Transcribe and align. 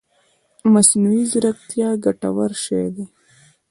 مصنوعي 0.73 1.23
ځيرکتيا 1.31 1.89
ګټور 2.03 2.51
شی 2.63 2.83
دی 2.95 3.05